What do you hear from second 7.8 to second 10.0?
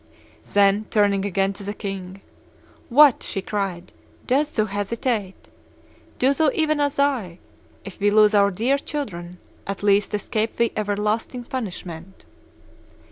if we lose our dear children, at